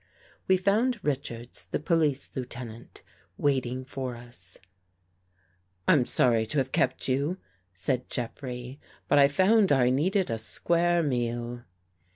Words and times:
We 0.47 0.57
found 0.57 0.99
Richards, 1.03 1.67
the 1.69 1.77
police 1.79 2.31
lieutenant, 2.35 3.03
wait 3.37 3.67
ing 3.67 3.85
for 3.85 4.15
us." 4.15 4.57
I'm 5.87 6.07
sorry 6.07 6.43
to 6.47 6.57
have 6.57 6.71
kept 6.71 7.07
you," 7.07 7.37
said 7.75 8.09
Jeffrey," 8.09 8.79
but 9.07 9.19
I 9.19 9.27
found 9.27 9.71
I 9.71 9.91
needed 9.91 10.31
a 10.31 10.39
square 10.39 11.03
meal." 11.03 11.65